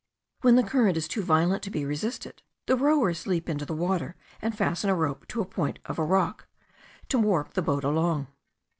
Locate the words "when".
0.41-0.55